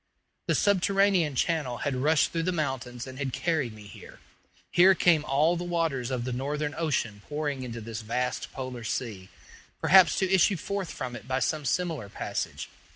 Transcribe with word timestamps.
The 0.47 0.55
subterranean 0.55 1.35
channel 1.35 1.77
had 1.85 1.93
rushed 1.95 2.31
through 2.31 2.41
the 2.49 2.51
mountains 2.51 3.05
and 3.05 3.19
had 3.19 3.31
carried 3.31 3.71
me 3.73 3.85
here. 3.85 4.17
Here 4.71 4.95
came 4.95 5.23
all 5.25 5.55
the 5.55 5.63
waters 5.63 6.09
of 6.09 6.23
the 6.23 6.33
Northern 6.33 6.73
ocean 6.75 7.21
pouring 7.29 7.61
into 7.61 7.81
this 7.81 8.01
vast 8.01 8.51
polar 8.51 8.83
sea, 8.83 9.29
perhaps 9.79 10.17
to 10.17 10.33
issue 10.33 10.57
forth 10.57 10.91
from 10.91 11.15
it 11.15 11.27
by 11.27 11.37
some 11.37 11.65
similar 11.65 12.09
passage. 12.09 12.67